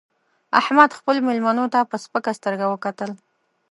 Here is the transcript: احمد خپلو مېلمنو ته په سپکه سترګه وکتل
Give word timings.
احمد 0.59 0.89
خپلو 0.99 1.19
مېلمنو 1.27 1.65
ته 1.73 1.79
په 1.89 1.95
سپکه 2.03 2.31
سترګه 2.39 2.65
وکتل 2.67 3.11